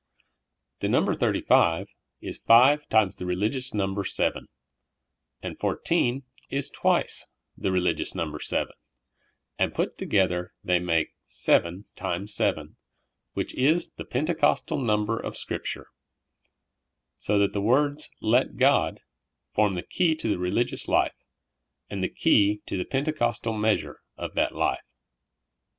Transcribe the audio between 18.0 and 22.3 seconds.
"let God" form the key to the religious life, and the